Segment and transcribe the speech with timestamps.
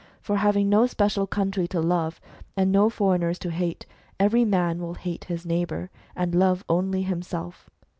[0.19, 2.19] For having no special country to love,
[2.57, 3.85] and no foreigners to hate,
[4.19, 7.69] every man will hate his neighbour, and love only himself.